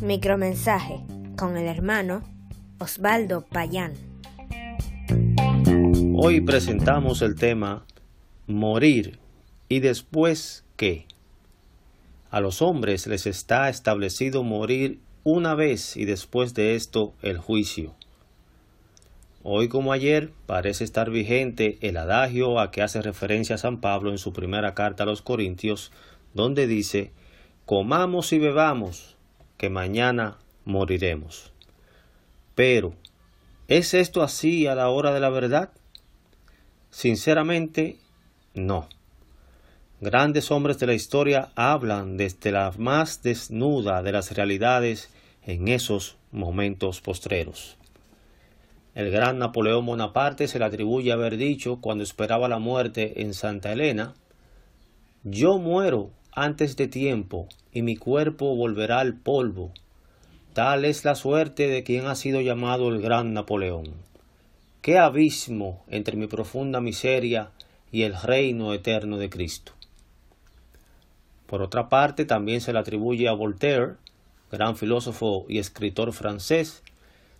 Micromensaje 0.00 1.00
con 1.36 1.56
el 1.56 1.66
hermano 1.66 2.22
Osvaldo 2.78 3.44
Payán. 3.46 3.94
Hoy 6.16 6.40
presentamos 6.40 7.22
el 7.22 7.36
tema 7.36 7.84
Morir 8.46 9.18
y 9.68 9.80
después 9.80 10.64
qué. 10.76 11.06
A 12.30 12.40
los 12.40 12.62
hombres 12.62 13.06
les 13.06 13.26
está 13.26 13.68
establecido 13.68 14.42
morir 14.42 15.00
una 15.22 15.54
vez 15.54 15.96
y 15.96 16.04
después 16.04 16.54
de 16.54 16.74
esto 16.74 17.14
el 17.22 17.38
juicio. 17.38 17.94
Hoy 19.46 19.68
como 19.68 19.92
ayer 19.92 20.32
parece 20.46 20.84
estar 20.84 21.10
vigente 21.10 21.76
el 21.82 21.98
adagio 21.98 22.58
a 22.58 22.70
que 22.70 22.80
hace 22.80 23.02
referencia 23.02 23.58
San 23.58 23.82
Pablo 23.82 24.10
en 24.10 24.16
su 24.16 24.32
primera 24.32 24.72
carta 24.74 25.02
a 25.02 25.06
los 25.06 25.20
Corintios, 25.20 25.92
donde 26.34 26.66
dice, 26.66 27.12
comamos 27.64 28.32
y 28.32 28.38
bebamos, 28.38 29.16
que 29.56 29.70
mañana 29.70 30.38
moriremos. 30.64 31.52
Pero, 32.54 32.94
¿es 33.68 33.94
esto 33.94 34.22
así 34.22 34.66
a 34.66 34.74
la 34.74 34.90
hora 34.90 35.12
de 35.12 35.20
la 35.20 35.30
verdad? 35.30 35.70
Sinceramente, 36.90 37.98
no. 38.54 38.88
Grandes 40.00 40.50
hombres 40.50 40.78
de 40.78 40.86
la 40.86 40.94
historia 40.94 41.50
hablan 41.54 42.16
desde 42.16 42.52
la 42.52 42.72
más 42.76 43.22
desnuda 43.22 44.02
de 44.02 44.12
las 44.12 44.32
realidades 44.32 45.08
en 45.46 45.68
esos 45.68 46.16
momentos 46.30 47.00
postreros. 47.00 47.76
El 48.94 49.10
gran 49.10 49.38
Napoleón 49.38 49.86
Bonaparte 49.86 50.46
se 50.46 50.58
le 50.58 50.66
atribuye 50.66 51.10
haber 51.10 51.36
dicho 51.36 51.80
cuando 51.80 52.04
esperaba 52.04 52.48
la 52.48 52.58
muerte 52.58 53.22
en 53.22 53.34
Santa 53.34 53.72
Elena, 53.72 54.14
Yo 55.24 55.58
muero 55.58 56.10
antes 56.34 56.76
de 56.76 56.88
tiempo 56.88 57.48
y 57.72 57.82
mi 57.82 57.96
cuerpo 57.96 58.54
volverá 58.56 59.00
al 59.00 59.14
polvo. 59.14 59.72
Tal 60.52 60.84
es 60.84 61.04
la 61.04 61.14
suerte 61.14 61.68
de 61.68 61.82
quien 61.82 62.06
ha 62.06 62.14
sido 62.14 62.40
llamado 62.40 62.88
el 62.88 63.00
gran 63.00 63.32
Napoleón. 63.32 63.94
Qué 64.82 64.98
abismo 64.98 65.84
entre 65.88 66.16
mi 66.16 66.26
profunda 66.26 66.80
miseria 66.80 67.50
y 67.90 68.02
el 68.02 68.14
reino 68.20 68.74
eterno 68.74 69.18
de 69.18 69.30
Cristo. 69.30 69.72
Por 71.46 71.62
otra 71.62 71.88
parte, 71.88 72.24
también 72.24 72.60
se 72.60 72.72
le 72.72 72.78
atribuye 72.78 73.28
a 73.28 73.32
Voltaire, 73.32 73.94
gran 74.50 74.76
filósofo 74.76 75.46
y 75.48 75.58
escritor 75.58 76.12
francés, 76.12 76.82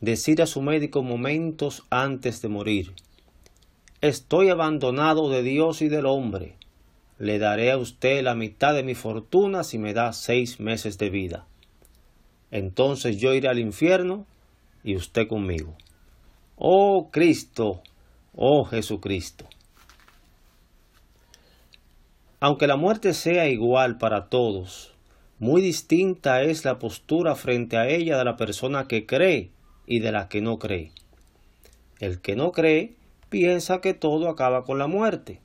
decir 0.00 0.42
a 0.42 0.46
su 0.46 0.62
médico 0.62 1.02
momentos 1.02 1.84
antes 1.90 2.42
de 2.42 2.48
morir, 2.48 2.94
Estoy 4.00 4.48
abandonado 4.48 5.28
de 5.28 5.42
Dios 5.42 5.82
y 5.82 5.88
del 5.88 6.06
hombre. 6.06 6.54
Le 7.18 7.38
daré 7.38 7.72
a 7.72 7.78
usted 7.78 8.22
la 8.22 8.34
mitad 8.34 8.74
de 8.74 8.84
mi 8.84 8.94
fortuna 8.94 9.64
si 9.64 9.78
me 9.78 9.92
da 9.92 10.12
seis 10.12 10.60
meses 10.60 10.98
de 10.98 11.10
vida. 11.10 11.46
Entonces 12.50 13.18
yo 13.18 13.34
iré 13.34 13.48
al 13.48 13.58
infierno 13.58 14.24
y 14.84 14.96
usted 14.96 15.26
conmigo. 15.26 15.76
Oh 16.56 17.10
Cristo, 17.10 17.82
oh 18.34 18.64
Jesucristo. 18.64 19.46
Aunque 22.40 22.68
la 22.68 22.76
muerte 22.76 23.14
sea 23.14 23.48
igual 23.48 23.98
para 23.98 24.28
todos, 24.28 24.94
muy 25.40 25.60
distinta 25.60 26.42
es 26.42 26.64
la 26.64 26.78
postura 26.78 27.34
frente 27.34 27.76
a 27.76 27.88
ella 27.88 28.16
de 28.16 28.24
la 28.24 28.36
persona 28.36 28.86
que 28.86 29.06
cree 29.06 29.50
y 29.86 29.98
de 29.98 30.12
la 30.12 30.28
que 30.28 30.40
no 30.40 30.58
cree. 30.58 30.92
El 31.98 32.20
que 32.20 32.36
no 32.36 32.52
cree 32.52 32.94
piensa 33.28 33.80
que 33.80 33.92
todo 33.92 34.28
acaba 34.28 34.64
con 34.64 34.78
la 34.78 34.86
muerte, 34.86 35.40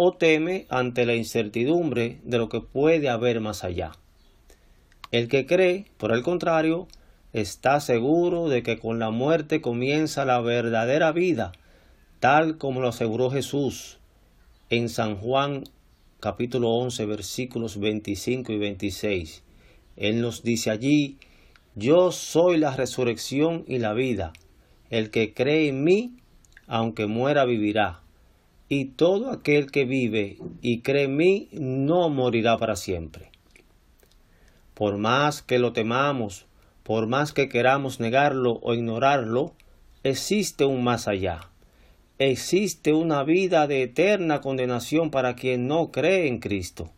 o 0.00 0.12
teme 0.12 0.64
ante 0.68 1.04
la 1.06 1.16
incertidumbre 1.16 2.20
de 2.22 2.38
lo 2.38 2.48
que 2.48 2.60
puede 2.60 3.08
haber 3.08 3.40
más 3.40 3.64
allá. 3.64 3.90
El 5.10 5.26
que 5.26 5.44
cree, 5.44 5.86
por 5.96 6.12
el 6.12 6.22
contrario, 6.22 6.86
está 7.32 7.80
seguro 7.80 8.48
de 8.48 8.62
que 8.62 8.78
con 8.78 9.00
la 9.00 9.10
muerte 9.10 9.60
comienza 9.60 10.24
la 10.24 10.40
verdadera 10.40 11.10
vida, 11.10 11.50
tal 12.20 12.58
como 12.58 12.80
lo 12.80 12.86
aseguró 12.86 13.28
Jesús 13.28 13.98
en 14.70 14.88
San 14.88 15.16
Juan 15.16 15.64
capítulo 16.20 16.70
11 16.74 17.04
versículos 17.04 17.80
25 17.80 18.52
y 18.52 18.58
26. 18.58 19.42
Él 19.96 20.20
nos 20.20 20.44
dice 20.44 20.70
allí, 20.70 21.16
Yo 21.74 22.12
soy 22.12 22.58
la 22.58 22.70
resurrección 22.76 23.64
y 23.66 23.80
la 23.80 23.94
vida. 23.94 24.32
El 24.90 25.10
que 25.10 25.34
cree 25.34 25.66
en 25.66 25.82
mí, 25.82 26.18
aunque 26.68 27.06
muera, 27.06 27.44
vivirá. 27.44 28.02
Y 28.68 28.86
todo 28.86 29.30
aquel 29.30 29.70
que 29.70 29.84
vive 29.84 30.38
y 30.60 30.80
cree 30.80 31.04
en 31.04 31.16
mí, 31.16 31.48
no 31.52 32.08
morirá 32.10 32.58
para 32.58 32.76
siempre. 32.76 33.30
Por 34.74 34.98
más 34.98 35.42
que 35.42 35.58
lo 35.58 35.72
temamos, 35.72 36.46
por 36.82 37.06
más 37.06 37.32
que 37.32 37.48
queramos 37.48 38.00
negarlo 38.00 38.60
o 38.62 38.74
ignorarlo, 38.74 39.54
existe 40.02 40.64
un 40.64 40.84
más 40.84 41.08
allá 41.08 41.48
existe 42.18 42.92
una 42.92 43.22
vida 43.22 43.66
de 43.68 43.82
eterna 43.82 44.40
condenación 44.40 45.10
para 45.10 45.36
quien 45.36 45.68
no 45.68 45.92
cree 45.92 46.26
en 46.26 46.40
Cristo 46.40 46.90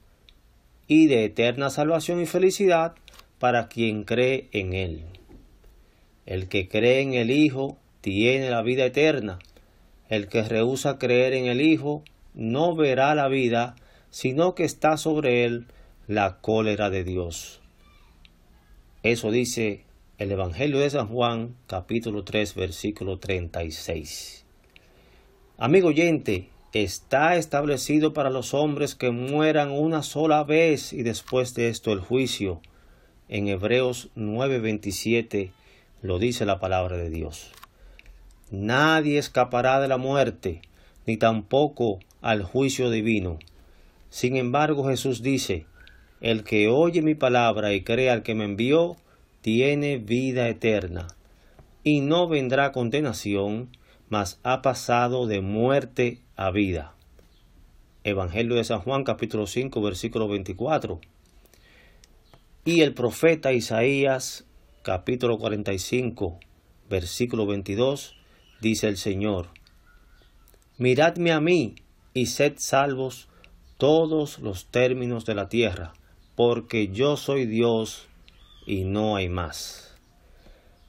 y 0.86 1.06
de 1.06 1.26
eterna 1.26 1.70
salvación 1.70 2.20
y 2.20 2.26
felicidad 2.26 2.94
para 3.38 3.68
quien 3.68 4.04
cree 4.04 4.48
en 4.52 4.72
Él. 4.72 5.04
El 6.26 6.48
que 6.48 6.68
cree 6.68 7.02
en 7.02 7.14
el 7.14 7.30
Hijo 7.30 7.78
tiene 8.00 8.50
la 8.50 8.62
vida 8.62 8.86
eterna. 8.86 9.38
El 10.10 10.26
que 10.26 10.42
rehúsa 10.42 10.98
creer 10.98 11.32
en 11.32 11.46
el 11.46 11.60
Hijo 11.60 12.02
no 12.34 12.74
verá 12.74 13.14
la 13.14 13.28
vida, 13.28 13.76
sino 14.10 14.56
que 14.56 14.64
está 14.64 14.96
sobre 14.96 15.44
él 15.44 15.66
la 16.08 16.38
cólera 16.40 16.90
de 16.90 17.04
Dios. 17.04 17.60
Eso 19.04 19.30
dice 19.30 19.84
el 20.18 20.32
Evangelio 20.32 20.80
de 20.80 20.90
San 20.90 21.06
Juan, 21.06 21.54
capítulo 21.68 22.24
3, 22.24 22.56
versículo 22.56 23.20
36. 23.20 24.44
Amigo 25.58 25.88
oyente, 25.88 26.48
está 26.72 27.36
establecido 27.36 28.12
para 28.12 28.30
los 28.30 28.52
hombres 28.52 28.96
que 28.96 29.12
mueran 29.12 29.70
una 29.70 30.02
sola 30.02 30.42
vez 30.42 30.92
y 30.92 31.04
después 31.04 31.54
de 31.54 31.68
esto 31.68 31.92
el 31.92 32.00
juicio. 32.00 32.60
En 33.28 33.46
Hebreos 33.46 34.10
9:27 34.16 35.52
lo 36.02 36.18
dice 36.18 36.46
la 36.46 36.58
palabra 36.58 36.96
de 36.96 37.10
Dios. 37.10 37.52
Nadie 38.50 39.18
escapará 39.18 39.80
de 39.80 39.86
la 39.86 39.96
muerte, 39.96 40.62
ni 41.06 41.16
tampoco 41.16 42.00
al 42.20 42.42
juicio 42.42 42.90
divino. 42.90 43.38
Sin 44.08 44.36
embargo, 44.36 44.88
Jesús 44.88 45.22
dice, 45.22 45.66
el 46.20 46.42
que 46.42 46.68
oye 46.68 47.00
mi 47.00 47.14
palabra 47.14 47.72
y 47.72 47.82
cree 47.82 48.10
al 48.10 48.24
que 48.24 48.34
me 48.34 48.44
envió, 48.44 48.96
tiene 49.40 49.98
vida 49.98 50.48
eterna, 50.48 51.06
y 51.84 52.00
no 52.00 52.28
vendrá 52.28 52.72
condenación, 52.72 53.68
mas 54.08 54.40
ha 54.42 54.62
pasado 54.62 55.28
de 55.28 55.40
muerte 55.40 56.20
a 56.34 56.50
vida. 56.50 56.94
Evangelio 58.02 58.56
de 58.56 58.64
San 58.64 58.80
Juan 58.80 59.04
capítulo 59.04 59.46
5 59.46 59.80
versículo 59.80 60.26
24. 60.26 61.00
Y 62.64 62.80
el 62.80 62.94
profeta 62.94 63.52
Isaías 63.52 64.44
capítulo 64.82 65.38
45 65.38 66.40
versículo 66.88 67.46
22 67.46 68.19
dice 68.60 68.88
el 68.88 68.96
Señor, 68.96 69.48
Miradme 70.78 71.32
a 71.32 71.40
mí 71.40 71.74
y 72.14 72.26
sed 72.26 72.54
salvos 72.56 73.28
todos 73.76 74.38
los 74.38 74.66
términos 74.66 75.26
de 75.26 75.34
la 75.34 75.48
tierra, 75.48 75.92
porque 76.36 76.88
yo 76.88 77.16
soy 77.16 77.46
Dios 77.46 78.06
y 78.66 78.84
no 78.84 79.16
hay 79.16 79.28
más. 79.28 79.94